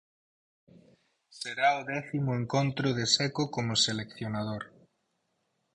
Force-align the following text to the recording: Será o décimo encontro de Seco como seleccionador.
Será 1.39 1.67
o 1.79 1.85
décimo 1.93 2.31
encontro 2.41 2.87
de 2.97 3.05
Seco 3.15 3.43
como 3.55 3.73
seleccionador. 3.85 4.63